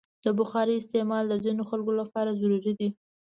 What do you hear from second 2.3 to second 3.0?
ضروري دی.